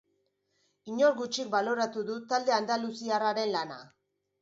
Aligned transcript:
Inork 0.91 1.19
gutxik 1.19 1.53
baloratu 1.57 2.07
du 2.09 2.17
talde 2.35 2.59
andaluziarraren 2.59 3.59
lana. 3.61 3.83